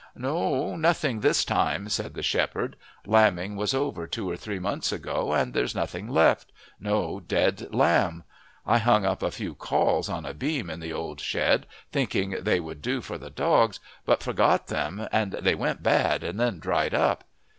"No, 0.15 0.75
nothing 0.75 1.19
this 1.19 1.45
time," 1.45 1.87
said 1.87 2.15
the 2.15 2.23
shepherd. 2.23 2.75
"Lambing 3.05 3.55
was 3.55 3.75
over 3.75 4.07
two 4.07 4.27
or 4.27 4.35
three 4.35 4.57
months 4.57 4.91
ago 4.91 5.31
and 5.31 5.53
there's 5.53 5.75
nothing 5.75 6.07
left 6.09 6.51
no 6.79 7.19
dead 7.19 7.67
lamb. 7.71 8.23
I 8.65 8.79
hung 8.79 9.05
up 9.05 9.21
a 9.21 9.29
few 9.29 9.53
cauls 9.53 10.09
on 10.09 10.25
a 10.25 10.33
beam 10.33 10.71
in 10.71 10.79
the 10.79 10.91
old 10.91 11.19
shed, 11.21 11.67
thinking 11.91 12.35
they 12.41 12.59
would 12.59 12.81
do 12.81 13.01
for 13.01 13.19
the 13.19 13.29
dogs, 13.29 13.79
but 14.03 14.23
forgot 14.23 14.69
them 14.69 15.07
and 15.11 15.33
they 15.33 15.53
went 15.53 15.83
bad 15.83 16.23
and 16.23 16.39
then 16.39 16.57
dried 16.57 16.95
up." 16.95 17.23